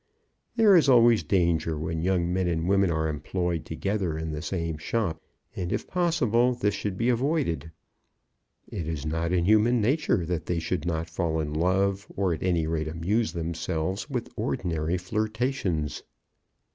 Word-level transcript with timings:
There 0.55 0.75
is 0.75 0.89
always 0.89 1.21
danger 1.21 1.77
when 1.77 2.01
young 2.01 2.33
men 2.33 2.47
and 2.47 2.67
women 2.67 2.89
are 2.89 3.07
employed 3.07 3.65
together 3.67 4.17
in 4.17 4.31
the 4.31 4.41
same 4.41 4.79
shop, 4.79 5.21
and 5.55 5.71
if 5.71 5.85
possible 5.85 6.55
this 6.55 6.73
should 6.73 6.97
be 6.97 7.09
avoided. 7.09 7.69
It 8.67 8.87
is 8.87 9.05
not 9.05 9.31
in 9.31 9.45
human 9.45 9.79
nature 9.79 10.25
that 10.25 10.47
they 10.47 10.57
should 10.57 10.87
not 10.87 11.07
fall 11.07 11.39
in 11.39 11.53
love, 11.53 12.07
or 12.15 12.33
at 12.33 12.41
any 12.41 12.65
rate 12.65 12.87
amuse 12.87 13.33
themselves 13.33 14.09
with 14.09 14.33
ordinary 14.35 14.97
flirtations. 14.97 16.01